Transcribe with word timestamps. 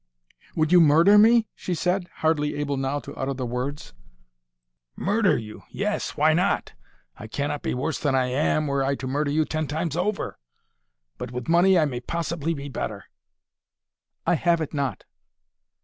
"Would 0.55 0.71
you—murder 0.71 1.19
me?" 1.19 1.47
she 1.53 1.75
said, 1.75 2.09
hardly 2.25 2.55
able 2.55 2.75
now 2.75 2.97
to 3.01 3.13
utter 3.13 3.35
the 3.35 3.45
words. 3.45 3.93
"Murder 4.95 5.37
you, 5.37 5.61
yes; 5.69 6.17
why 6.17 6.33
not? 6.33 6.73
I 7.17 7.27
cannot 7.27 7.61
be 7.61 7.75
worse 7.75 7.99
than 7.99 8.15
I 8.15 8.25
am, 8.25 8.65
were 8.65 8.83
I 8.83 8.95
to 8.95 9.05
murder 9.05 9.29
you 9.29 9.45
ten 9.45 9.67
times 9.67 9.95
over. 9.95 10.39
But 11.19 11.29
with 11.31 11.47
money 11.47 11.77
I 11.77 11.85
may 11.85 11.99
possibly 11.99 12.55
be 12.55 12.67
better." 12.67 13.05
"I 14.25 14.33
have 14.33 14.59
it 14.59 14.73
not." 14.73 15.03